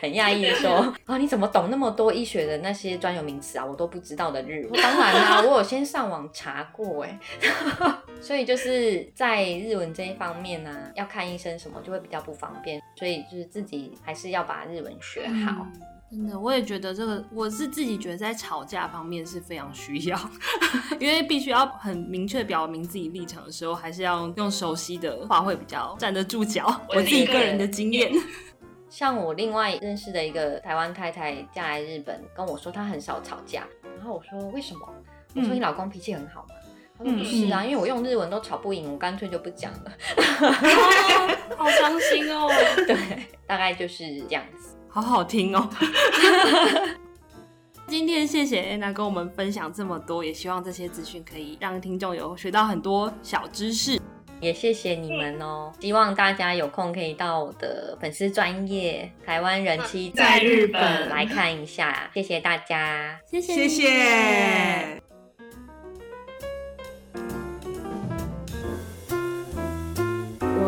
[0.02, 3.66] 很讶异的说：“啊，你怎么懂那么多医学的那些专有名词啊？
[3.66, 4.72] 我都不知道的日文。
[4.82, 7.20] ”当然啦、我有先上网查过哎，
[8.22, 15.68] 所以就是在日文这一方面呢、要看医生什么就会比较不方便，所以就是自己还是要把日文学好。
[16.12, 20.20] 真的，我也觉得这个，我是自己觉得在吵架方面是非常需要，
[21.00, 26.82] 因为必须要很明确表明自己立场的时候，还是要用熟悉的话会比较站得住脚。
[26.90, 28.12] 我自己个人的经验，
[28.90, 33.64] 像我另外认识的一个台湾太太嫁来日本，跟我说她很少吵架，
[33.98, 34.80] 然后我说为什么？
[35.36, 36.56] 我说你老公脾气很好吗？
[37.02, 39.92] 嗯，不是啊，因为我用日文都吵不赢，我干脆就不讲了。
[41.56, 42.50] 好伤心哦。
[42.86, 42.98] 对，
[43.48, 44.59] 大概就是这样子。
[44.90, 45.70] 好好听哦。
[47.88, 54.00] 今天谢谢安娜跟我们分享这么多，也希望这些资讯可以让听众有学到很多小知识。
[54.40, 62.10] 也谢谢你们哦，希望大家有空可以到我的粉丝专业台湾人妻在日本来看一下。
[62.14, 65.09] 谢谢大家，谢谢谢谢。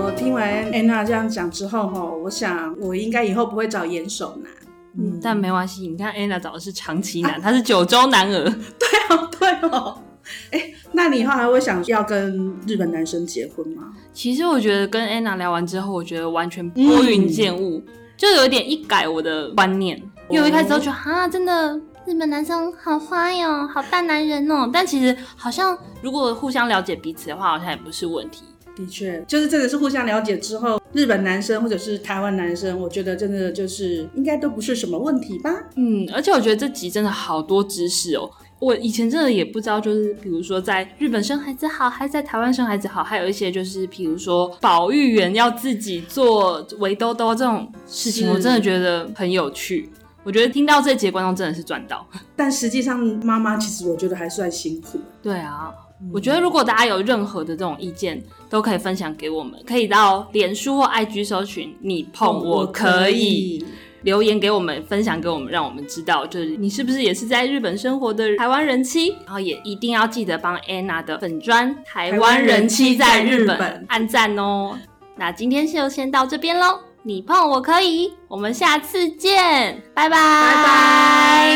[0.04, 4.52] 我听完安娜这样讲之后，哈，我想我应该以后不会找严守男。
[4.98, 8.44] 嗯，但没关系，你看安娜找的是长期男，他是九州男儿。
[8.80, 10.02] 对哦，对哦。
[10.52, 13.94] 哎，那你以后还会想要跟日本男生结婚吗？
[14.12, 17.82] 其实我觉得跟 Anna 聊完之后，我觉得完全拨云见雾，
[18.18, 20.02] 就有一点一改我的观念。
[20.30, 24.70] 因为我一开始都觉得啊，真的日本男生好花哟，好大男人哦。
[24.72, 28.44] 但其实好像如果互相了解彼此的话，好像也不是问题。
[28.82, 35.52] 的确，就是真的是互相了解之后，日本男生或者是台湾男生，我觉得真的就是应该都不是什么问题吧。
[35.76, 38.30] 嗯，而且我觉得这集真的好多知识哦。
[38.60, 49.90] 我以前真的也不知道，就是比如说在日本生孩子好，还是在台湾生孩子好，还有一些就是比如说保育员要自己做围兜兜这种事情，我真的觉得很有趣。
[50.24, 52.08] 我觉得听到这节观众真的是赚到。
[52.36, 55.00] 但实际上妈妈其实我觉得还算辛苦。
[55.24, 55.72] 对啊，
[56.14, 63.66] 我觉得如果大家有任何的这种意见，都可以分享给我们，可以到脸书或 IG 搜寻你碰我可以。
[64.04, 69.10] 留言给我们，分享给我们，让我们知道，就是你是不是也是在日本生活的台湾人妻？
[69.26, 74.76] 然后也一定要记得帮 Anna 的粉砖台湾人妻在日本按赞哦。
[75.18, 81.52] 那今天就先到这边喽，你碰我可以，我们下次见，拜拜。